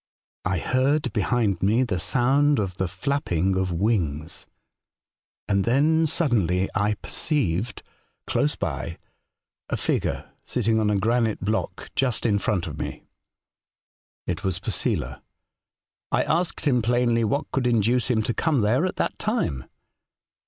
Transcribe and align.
"I 0.45 0.57
heard 0.57 1.13
behind 1.13 1.61
me 1.61 1.83
the 1.83 1.99
sound 1.99 2.57
of 2.57 2.77
the 2.77 2.87
flapping 2.87 3.55
of 3.55 3.71
wings, 3.71 4.47
and 5.47 5.63
then 5.63 6.07
suddenly 6.07 6.67
I 6.73 6.95
perceived, 6.95 7.83
close 8.25 8.55
by, 8.55 8.97
a 9.69 9.77
figure 9.77 10.31
sitting 10.43 10.79
on 10.79 10.89
a 10.89 10.97
granite 10.97 11.41
block 11.41 11.91
just 11.95 12.25
in 12.25 12.39
front 12.39 12.65
of 12.65 12.79
me. 12.79 13.03
It 14.25 14.43
was 14.43 14.57
Posela. 14.59 15.21
I 16.11 16.23
asked 16.23 16.65
him 16.65 16.81
plainly 16.81 17.23
what 17.23 17.51
could 17.51 17.67
induce 17.67 18.07
him 18.09 18.23
to 18.23 18.33
come 18.33 18.61
there 18.61 18.87
at 18.87 18.95
that 18.95 19.19
time. 19.19 19.65